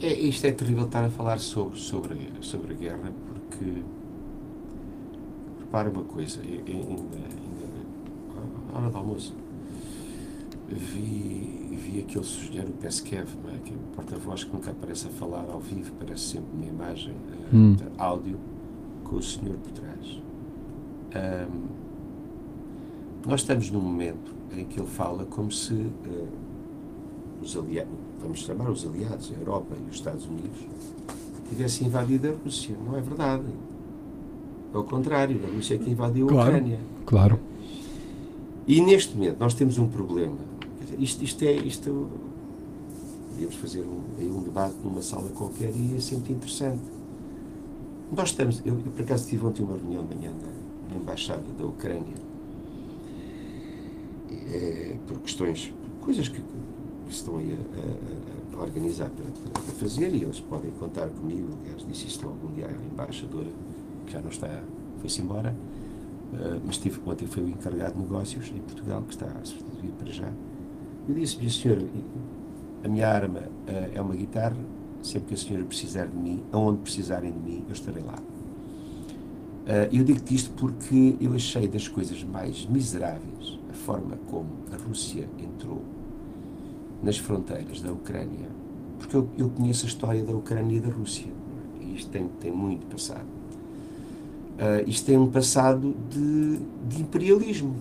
[0.00, 3.82] É, isto é terrível estar a falar sobre, sobre, sobre a guerra, porque
[5.60, 6.94] repara uma coisa, ainda, ainda
[8.72, 9.34] hora do almoço
[10.78, 13.58] vi, vi aquele sujeito, o Pesquev, é?
[13.64, 17.12] que é o porta-voz que nunca aparece a falar ao vivo, parece sempre uma imagem,
[17.12, 17.76] eh, hum.
[17.98, 18.38] áudio,
[19.04, 20.22] com o senhor por trás.
[21.14, 21.84] Um,
[23.26, 26.28] nós estamos num momento em que ele fala como se uh,
[27.40, 30.60] os aliados, vamos chamar os aliados, a Europa e os Estados Unidos,
[31.48, 32.76] tivessem invadido a Rússia.
[32.84, 33.44] Não é verdade.
[34.72, 36.80] Ao contrário, a Rússia é que invadiu claro, a Ucrânia.
[37.06, 37.38] Claro.
[38.66, 40.36] E neste momento nós temos um problema.
[40.98, 41.52] Isto, isto é.
[41.52, 42.10] Isto,
[43.30, 46.82] podíamos fazer um, um debate numa sala qualquer e é sempre interessante.
[48.14, 48.62] Nós estamos.
[48.64, 52.14] Eu, eu por acaso tive ontem uma reunião de manhã na, na Embaixada da Ucrânia
[54.54, 56.42] é, por questões, coisas que,
[57.08, 61.48] estão aí a, a, a organizar para, para, fazer e eles podem contar comigo.
[61.60, 63.50] Aliás, disse isto algum dia à embaixadora,
[64.06, 64.62] que já não está,
[65.00, 65.54] foi-se embora.
[66.32, 69.92] Uh, mas tive, ontem foi o encarregado de negócios em Portugal, que está a substituir
[69.92, 70.32] para já.
[71.06, 71.86] Eu disse-lhe, senhor,
[72.82, 74.56] a minha arma uh, é uma guitarra,
[75.02, 78.14] sempre que a senhora precisar de mim, aonde precisarem de mim, eu estarei lá.
[78.14, 84.76] Uh, eu digo-te isto porque eu achei das coisas mais miseráveis a forma como a
[84.76, 85.82] Rússia entrou
[87.02, 88.48] nas fronteiras da Ucrânia,
[88.98, 91.30] porque eu, eu conheço a história da Ucrânia e da Rússia,
[91.80, 93.26] e isto tem, tem muito passado.
[94.54, 97.74] Uh, isto tem um passado de, de imperialismo.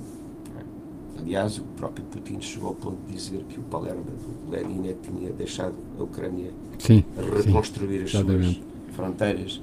[1.20, 4.96] Aliás, o próprio Putin chegou ao ponto de dizer que o Palermo do Lenin é
[5.02, 7.04] tinha deixado a Ucrânia sim,
[7.46, 8.62] reconstruir sim, as suas
[8.94, 9.62] fronteiras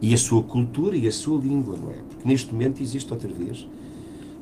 [0.00, 1.96] e a sua cultura e a sua língua, não é?
[2.08, 3.66] Porque neste momento existe outra vez,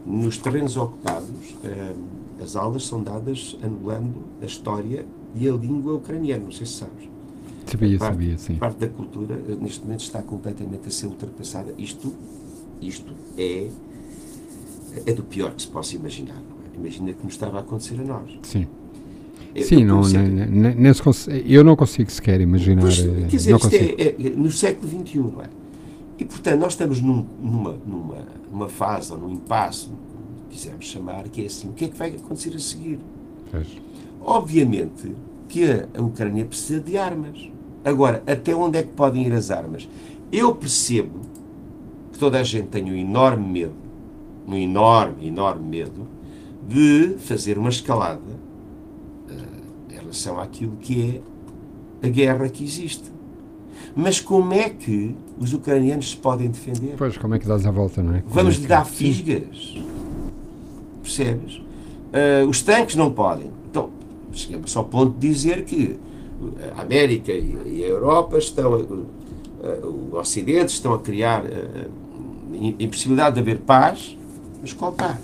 [0.04, 1.94] nos terrenos ocupados, eh,
[2.42, 7.08] as aulas são dadas anulando a história e a língua ucraniana, não sei se sabes.
[7.66, 8.54] Sabia, parte, sabia, sim.
[8.56, 11.74] Parte da cultura, eh, neste momento, está completamente a ser ultrapassada.
[11.76, 12.12] Isto,
[12.80, 13.68] isto é,
[15.04, 16.78] é do pior que se possa imaginar, não é?
[16.78, 18.38] Imagina que nos estava a acontecer a nós.
[18.42, 18.66] Sim.
[19.62, 20.92] Sim, não, nem, nem, nem
[21.46, 22.82] eu não consigo sequer imaginar.
[22.82, 25.48] Pois, quer dizer, isto é, é, no século XXI, não é?
[26.18, 28.18] E, portanto, nós estamos num, numa, numa,
[28.50, 29.88] numa fase, ou num impasse,
[30.50, 32.98] quisermos chamar, que é assim: o que é que vai acontecer a seguir?
[33.50, 33.66] Pois.
[34.20, 35.12] Obviamente
[35.48, 37.50] que a, a Ucrânia precisa de armas.
[37.84, 39.88] Agora, até onde é que podem ir as armas?
[40.32, 41.20] Eu percebo
[42.12, 43.74] que toda a gente tem um enorme medo,
[44.46, 46.06] um enorme, enorme medo,
[46.66, 51.20] de fazer uma escalada uh, em relação àquilo que
[52.02, 53.12] é a guerra que existe.
[53.94, 56.94] Mas como é que os ucranianos se podem defender?
[56.96, 58.20] Pois, como é que dás a volta, não é?
[58.20, 59.74] Como Vamos é lhe dar fisgas.
[61.02, 61.56] Percebes?
[61.56, 63.50] Uh, os tanques não podem.
[63.70, 63.90] Então,
[64.32, 65.98] chegamos ao ponto de dizer que
[66.76, 68.72] a América e, a Europa estão,
[69.82, 71.86] o Ocidente estão a criar a
[72.78, 74.16] impossibilidade de haver paz,
[74.60, 75.18] mas qual paz?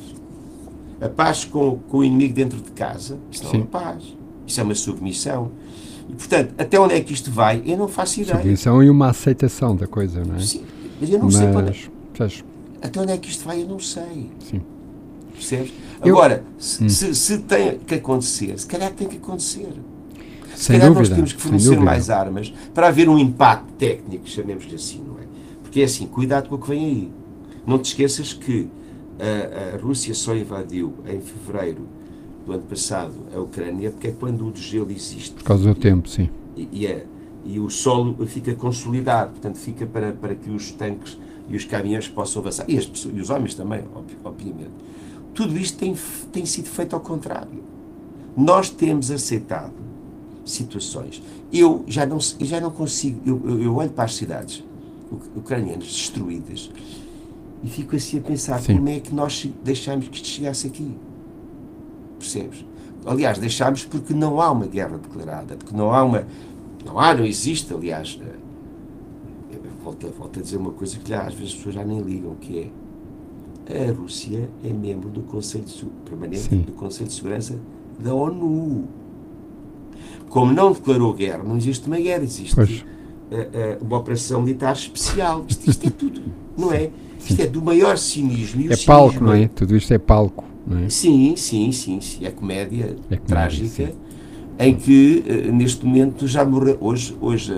[1.01, 4.17] A paz com, com o inimigo dentro de casa, isso não é paz.
[4.47, 5.51] Isso é uma submissão.
[6.09, 8.37] E, portanto, até onde é que isto vai, eu não faço ideia.
[8.37, 10.41] Submissão e uma aceitação da coisa, não é?
[10.41, 10.63] Sim,
[11.01, 12.29] mas eu não mas, sei para
[12.87, 14.31] Até onde é que isto vai, eu não sei.
[14.39, 14.61] Sim.
[15.33, 15.73] Percebes?
[16.05, 16.89] Eu, Agora, se, hum.
[16.89, 19.73] se, se, tem que acontecer, se calhar tem que acontecer.
[20.55, 24.29] Se sem calhar dúvida, nós temos que fornecer mais armas para haver um impacto técnico,
[24.29, 25.23] chamemos-lhe assim, não é?
[25.63, 27.11] Porque é assim, cuidado com o que vem aí.
[27.67, 28.69] Não te esqueças que
[29.23, 31.87] a, a Rússia só invadiu em fevereiro
[32.45, 35.35] do ano passado a Ucrânia porque é quando o desgelo existe.
[35.35, 36.29] Por causa do tempo, sim.
[36.57, 37.07] E, e, é,
[37.45, 41.17] e o solo fica consolidado, portanto fica para, para que os tanques
[41.49, 42.65] e os caminhões possam avançar.
[42.69, 43.85] E, as pessoas, e os homens também,
[44.25, 44.71] obviamente.
[45.35, 45.97] Tudo isto tem,
[46.33, 47.63] tem sido feito ao contrário.
[48.37, 49.73] Nós temos aceitado
[50.45, 51.23] situações.
[51.53, 54.65] Eu já não, eu já não consigo, eu, eu, eu olho para as cidades
[55.37, 56.71] ucranianas destruídas
[57.63, 58.77] e fico assim a pensar Sim.
[58.77, 60.97] como é que nós deixamos que isto chegasse aqui.
[62.19, 62.65] Percebes?
[63.05, 66.27] Aliás, deixámos porque não há uma guerra declarada, porque não há uma.
[66.85, 68.19] Não há, não existe, aliás.
[68.21, 72.35] Eh, volto, volto a dizer uma coisa que às vezes as pessoas já nem ligam,
[72.37, 76.59] que é a Rússia é membro do Conselho de, Permanente Sim.
[76.63, 77.59] do Conselho de Segurança
[77.99, 78.89] da ONU.
[80.29, 85.45] Como não declarou guerra, não existe uma guerra, existe uh, uh, uma operação militar especial.
[85.49, 86.23] Isto, isto é tudo,
[86.57, 86.91] não é?
[87.29, 88.73] Isto é do maior cinismo.
[88.73, 89.49] é palco, não é?
[89.49, 90.45] Tudo isto é palco.
[90.85, 90.89] É?
[90.89, 92.25] Sim, sim, sim, sim.
[92.25, 93.95] É comédia, é comédia trágica sim.
[94.59, 96.79] em que uh, neste momento já morreu.
[96.81, 97.55] Hoje, hoje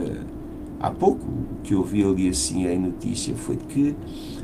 [0.80, 3.94] há pouco, o que eu vi ali assim em notícia foi que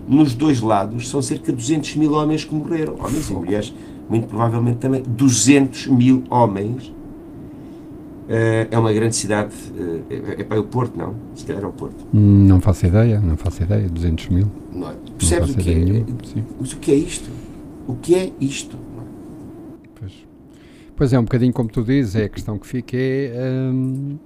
[0.07, 2.97] nos dois lados são cerca de 200 mil homens que morreram.
[2.99, 3.75] Homens e mulheres,
[4.09, 6.93] muito provavelmente também 200 mil homens
[8.71, 9.53] é uma grande cidade.
[9.77, 11.15] Uh, é, é, para o Porto, não?
[11.35, 12.07] Se calhar é o Porto.
[12.15, 13.89] Hum, não faço ideia, não faço ideia.
[13.89, 14.51] 200 mil.
[14.73, 14.95] Não, é?
[15.19, 15.75] percebes não o que é?
[15.75, 16.07] Nenhuma,
[16.61, 17.31] o que é isto?
[17.87, 18.79] O que é isto?
[19.99, 20.13] Pois.
[20.95, 23.33] pois é, um bocadinho como tu dizes, é a questão que fica é.
[23.73, 24.19] Hum,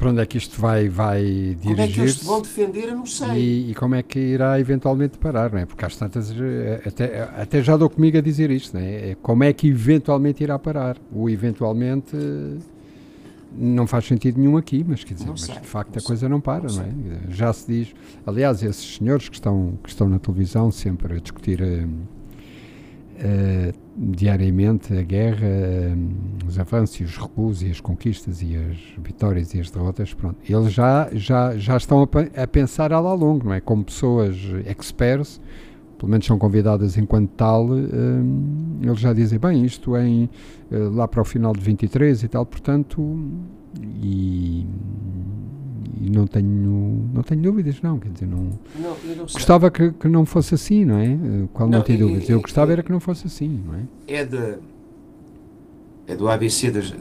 [0.00, 1.60] para onde é que isto vai, vai dirigir?
[1.62, 2.84] Como é que eles vão defender?
[2.88, 3.28] Eu não sei.
[3.36, 5.66] E, e, como é que irá eventualmente parar, não é?
[5.66, 9.14] Porque às tantas, eh, até, até já dou comigo a dizer isto, não é?
[9.20, 10.96] Como é que eventualmente irá parar?
[11.12, 12.16] O eventualmente
[13.52, 16.66] não faz sentido nenhum aqui, mas quer dizer, mas de facto a coisa não para,
[16.68, 16.92] não, não, é?
[17.28, 17.94] Já se diz,
[18.26, 21.88] aliás, esses senhores que estão, que estão na televisão sempre a discutir uh,
[23.20, 29.54] uh, diariamente a guerra, uh, os avanços, os recuos e as conquistas e as vitórias
[29.54, 33.46] e as derrotas, pronto, eles já, já, já estão a, a pensar a lá longo,
[33.46, 33.60] não é?
[33.60, 35.40] Como pessoas experts,
[35.98, 40.30] pelo menos são convidadas enquanto tal, um, eles já dizem, bem, isto em
[40.70, 43.18] lá para o final de 23 e tal, portanto,
[44.02, 44.66] e,
[46.00, 50.08] e, não tenho não tenho dúvidas, não, quer dizer, não, não, não gostava que, que,
[50.08, 51.18] não fosse assim, não é?
[51.52, 52.28] Qual não, não tem dúvidas?
[52.28, 53.82] Eu gostava era que não fosse assim, não é?
[54.06, 54.58] É, de,
[56.06, 56.94] é do ABC das,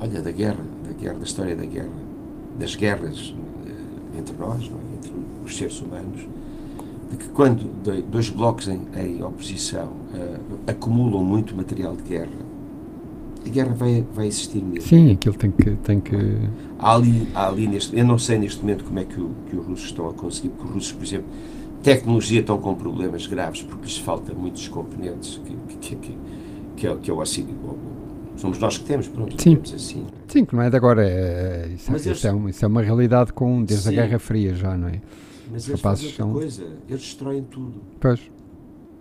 [0.00, 1.88] olha, da guerra, da guerra, da história da guerra,
[2.58, 3.34] das guerras
[3.66, 4.96] eh, entre nós, não é?
[4.96, 5.12] entre
[5.44, 6.26] os seres humanos,
[7.10, 7.70] de que quando
[8.10, 10.36] dois blocos em, em oposição eh,
[10.66, 12.46] acumulam muito material de guerra,
[13.46, 14.88] a guerra vai, vai existir mesmo.
[14.88, 15.70] Sim, aquilo tem que.
[15.76, 16.16] Tem que
[16.78, 19.56] Há ali, há ali neste, eu não sei neste momento como é que, o- que
[19.56, 21.26] os russos estão a conseguir, porque os russos, por exemplo,
[21.82, 26.18] tecnologia estão com problemas graves porque lhes falta muitos componentes que, que, que,
[26.76, 27.54] que, é, que é o auxílio.
[28.36, 29.54] Somos nós que temos, pronto, Sim.
[29.54, 30.06] temos assim.
[30.28, 31.02] sim, que não é de agora.
[31.08, 33.98] É, isso, Mas isso eles- é uma, isso é uma realidade com, desde Sim.
[33.98, 35.00] a Guerra Fria já, não é?
[35.50, 37.80] Mas Os eles fazem são- coisa, eles destroem tudo.
[37.98, 38.20] Pois.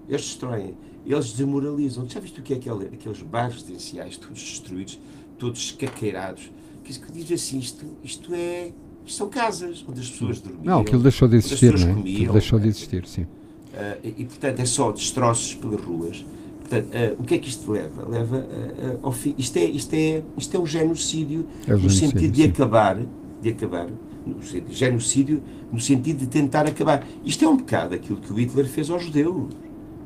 [0.08, 2.08] Eles destroem, eles desmoralizam.
[2.08, 4.98] Já viste o que é aquele, aqueles bairros residenciais todos destruídos,
[5.38, 6.50] todos escaqueirados?
[6.86, 8.72] Que, diz assim, isto, isto é.
[9.06, 10.64] Isto são casas onde as pessoas dormiam.
[10.64, 11.94] Não, aquilo deixou de existir, não é?
[11.94, 12.70] comiam, Aquilo deixou de é?
[12.70, 13.26] existir, sim.
[13.74, 16.26] Ah, e, e, portanto, é só destroços pelas ruas.
[16.62, 18.08] Portanto, ah, o que é que isto leva?
[18.08, 19.36] Leva ah, ao fim.
[19.38, 22.50] Isto é, isto, é, isto é um genocídio É no genocídio, sentido de sim.
[22.50, 22.98] acabar,
[23.42, 23.88] de acabar,
[24.26, 27.06] no sentido, genocídio no sentido de tentar acabar.
[27.24, 29.54] Isto é um bocado aquilo que o Hitler fez aos judeus.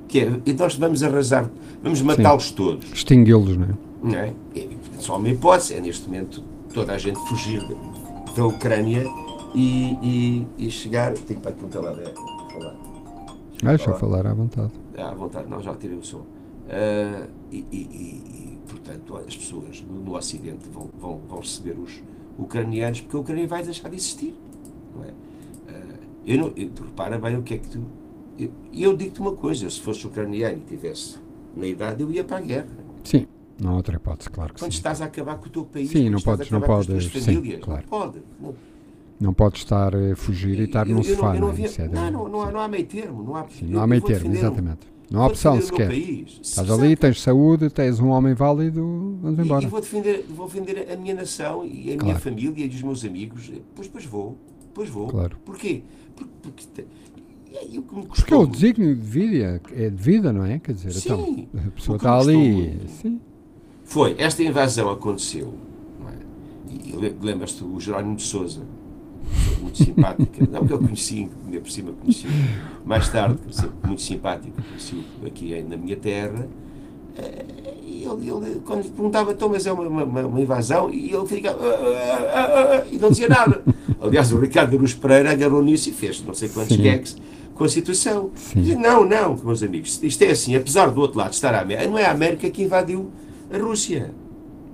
[0.08, 1.50] Que é, e nós vamos arrasar,
[1.84, 2.92] vamos matá-los todos.
[2.92, 3.74] Extingui-los, não é?
[4.02, 4.34] Não é?
[4.54, 7.62] Portanto, só uma hipótese é neste momento toda a gente fugir
[8.36, 9.04] da- Ucrânia
[9.54, 11.14] e, e, e chegar.
[11.14, 12.14] Tenho para perguntar lá, é,
[12.54, 12.76] falar.
[13.62, 13.98] Deixa Falar.
[14.00, 14.72] falar à vontade.
[14.98, 16.24] À vontade, não, já tirei o som.
[16.70, 22.02] Ah, e, e- e- portanto, as pessoas no, no Ocidente vão, vão, vão receber os
[22.38, 24.34] ucranianos porque a Ucrânia vai deixar de existir.
[24.96, 25.10] Não é?
[25.68, 27.82] Ah, eu não, eu, repara bem o que é que tu.
[28.38, 31.18] Eu, eu digo-te uma coisa: se fosse ucraniano e tivesse
[31.58, 32.68] na idade, eu ia para a guerra.
[33.04, 33.28] Sim,
[33.60, 34.78] não há outra hipótese, claro que Quando sim.
[34.78, 37.82] estás a acabar com o teu país, Sim, não podes- não podes- sim, famílias, claro.
[37.84, 38.20] não pode.
[38.42, 38.56] Não,
[39.22, 41.52] Não pode estar a fugir e estar Eu- num eu não- sofá, eu não é?
[41.52, 43.22] havia- é não, não, não há, não há meio termo.
[43.22, 44.80] Não há, Sim, eu- não há eu meio termo, exatamente.
[45.12, 45.92] Não há opção sequer.
[45.92, 49.64] Estás ali, tens saúde, tens um homem válido, vamos E, embora.
[49.66, 52.20] e vou defender, vou defender a minha nação e a minha Claro.
[52.20, 53.52] família e os meus amigos.
[53.76, 54.38] Pois, pois vou.
[54.74, 55.08] Pois vou.
[55.10, 55.36] Claro.
[55.44, 55.82] Porquê?
[56.16, 56.86] Porque, porque,
[57.70, 60.60] e me Porque é o desígnio de vida, é de vida, não é?
[60.60, 61.10] Quer dizer, Sim,
[61.50, 62.80] então, a pessoa está ali.
[62.88, 63.20] Sim,
[63.90, 65.54] foi, esta invasão aconteceu.
[66.00, 66.14] não é?
[66.72, 68.62] E le- lembras-te o Jerónimo de Souza,
[69.62, 72.28] muito simpática, não que eu conheci, ainda por cima conheci
[72.86, 73.38] mais tarde,
[73.84, 76.48] muito simpático, conheci aqui na minha terra.
[77.18, 77.46] eh,
[77.84, 81.26] E ele, ele, quando lhe perguntava, então, mas é uma, uma- uma invasão, e ele
[81.28, 83.62] ficava "Ah, ah, ah, ah", e não dizia nada.
[84.00, 86.84] Aliás, o Ricardo Aruz Pereira agarrou nisso e fez não sei quantos Sim.
[86.84, 87.18] gags
[87.56, 88.30] com a situação.
[88.56, 91.90] Dizia, não, não, meus amigos, isto é assim, apesar do outro lado estar a América,
[91.90, 93.12] não é a América que invadiu
[93.52, 94.12] a Rússia.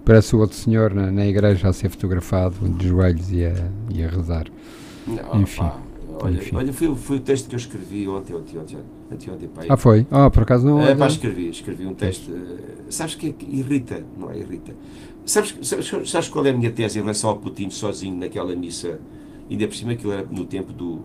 [0.04, 3.54] parece o outro senhor na, na igreja a ser fotografado de joelhos e a,
[3.94, 4.46] e a rezar.
[5.08, 5.80] Não, Enfim, pá,
[6.22, 6.56] olha, enfim.
[6.56, 8.78] olha foi, foi o texto que eu escrevi ontem, ontem, ontem,
[9.12, 10.06] ontem, ontem pá, Ah, foi?
[10.12, 10.82] Ah, por acaso não.
[10.82, 12.32] É, pá, escrevi, escrevi um texto.
[12.32, 14.04] eh, Sabes que, é que irrita?
[14.18, 14.74] Não é irrita.
[15.26, 19.00] Sabes, sabes, sabes qual é a minha tese em relação ao Putin sozinho naquela missa?
[19.50, 21.00] Ainda por cima aquilo era no tempo do,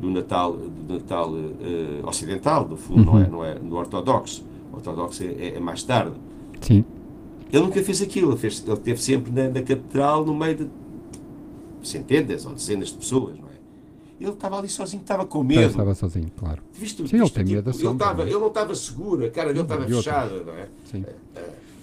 [0.00, 3.30] do Natal, do Natal eh, ocidental, do fundo, não é, Uhum.
[3.30, 4.44] não é no ortodoxo.
[4.72, 6.12] O ortodoxo é, é- é mais tarde.
[6.60, 6.84] Sim,
[7.52, 10.68] Ele nunca fez aquilo, ele, fez, ele esteve sempre na, na catedral, no meio de
[11.88, 13.50] centenas ou dezenas de pessoas, não é?
[14.20, 15.70] Ele estava ali sozinho, estava com medo.
[15.70, 16.62] estava sozinho, claro.
[16.72, 18.26] Sim, ele tem medo da ele, sombra, estava, não é?
[18.30, 20.68] ele não estava seguro, a cara dele estava fechada, não é?
[20.84, 21.04] Sim.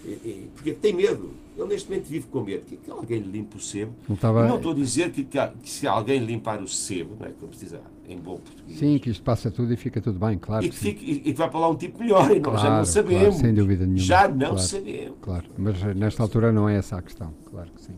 [0.08, 1.32] E- e- porque tem medo.
[1.58, 2.64] Ele neste momento vive com medo.
[2.66, 3.92] Que, que alguém limpe o sebo.
[4.10, 4.48] Estava.
[4.48, 7.32] Não estou a dizer que, que, que se alguém limpar o sebo, não é?
[7.40, 8.80] Como se diz ah, em bom português.
[8.80, 10.64] Sim, que isto passa tudo e fica tudo bem, claro.
[10.66, 12.30] e, que fique, e, e que vai para lá um tipo melhor.
[12.32, 13.36] E nós já Claro, não claro, sabemos.
[13.36, 14.60] sem dúvida nenhuma, Já não claro.
[14.60, 15.18] sabemos.
[15.22, 17.34] Claro, mas eh, nesta altura não é essa a questão.
[17.50, 17.94] Claro que sim.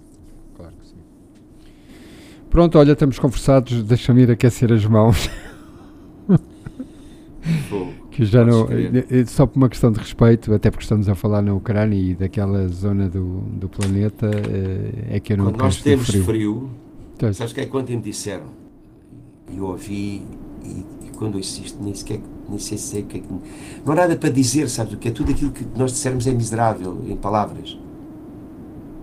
[0.56, 0.96] Claro que sim.
[2.50, 3.84] Pronto, olha, estamos conversados.
[3.84, 5.30] Deixa-me ir aquecer as mãos.
[7.70, 7.94] Fogo.
[8.20, 8.68] Que já não.
[8.70, 11.96] eh, eh, Só por uma questão de respeito, até porque estamos a falar na Ucrânia
[11.98, 16.24] e daquela zona do, do planeta, eh, é que eu não Quando nós temos frio.
[16.26, 16.70] frio,
[17.18, 18.48] Pois, sabes o que é ontem me disseram?
[19.56, 20.22] Eu ouvi,
[20.66, 23.28] e, e quando eu assisto, nem sequer nem sei, sei o que é que.
[23.86, 24.94] Não há nada para dizer, sabes?
[24.94, 27.78] O que é tudo aquilo que nós dissermos é miserável em palavras.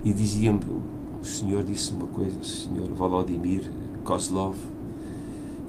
[0.05, 0.61] E dizia-me,
[1.23, 3.63] o senhor disse uma coisa, o senhor Volodymyr
[4.05, 4.57] Kozlov,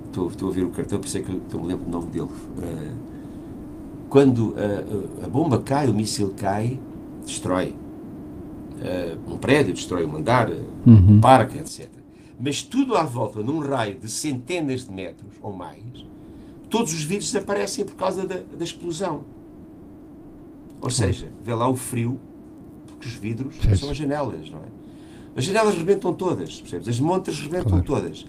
[0.07, 1.91] estou, estou a ouvir o cartão, por isso é que eu estou me lembro do
[1.91, 2.27] nome dele.
[2.61, 2.91] Eh,
[4.09, 6.79] quando a, a- a bomba cai, o míssil cai,
[7.25, 7.75] destrói
[8.81, 10.49] eh, um prédio, destrói um andar,
[10.85, 11.15] Uhum.
[11.15, 11.89] um parque, etc.
[12.39, 15.81] Mas tudo à volta, num raio de centenas de metros ou mais,
[16.69, 19.21] todos os vidros desaparecem por causa da, da explosão.
[20.79, 22.19] Ou seja, vê lá o frio,
[22.85, 23.75] porque os vidros Sim.
[23.75, 24.67] são as janelas, não é?
[25.35, 26.87] As janelas rebentam todas, percebes?
[26.87, 27.83] As montas rebentam Claro.
[27.85, 28.25] todas.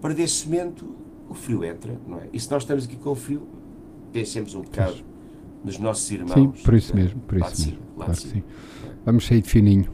[0.00, 0.94] Para desse momento,
[1.28, 2.28] o frio entra, não é?
[2.32, 3.42] E se nós estamos aqui com o frio,
[4.12, 4.96] pensemos um bocado
[5.64, 6.32] nos nossos irmãos.
[6.34, 7.78] Sim, por isso mesmo, por isso mesmo.
[7.96, 8.42] Claro que sim.
[9.04, 9.86] Vamos sair de fininho.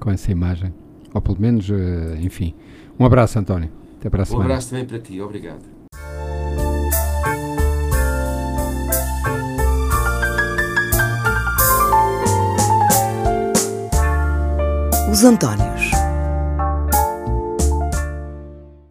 [0.00, 0.74] com essa imagem.
[1.14, 2.54] Ou pelo menos, eh, enfim.
[3.00, 3.70] Um abraço, António.
[3.98, 4.44] Até para a Um semana.
[4.46, 5.62] abraço também para ti, obrigado.
[15.10, 15.73] Os Antónios.